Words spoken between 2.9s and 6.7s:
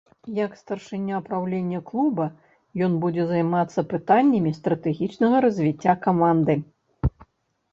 будзе займацца пытаннямі стратэгічнага развіцця каманды.